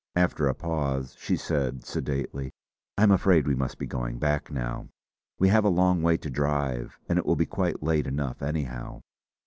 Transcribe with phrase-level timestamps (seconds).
[0.15, 2.49] After a pause she said sedately:
[2.97, 4.89] "I'm afraid we must be going back now.
[5.37, 9.03] We have a long way to drive; and it will be quite late enough anyhow."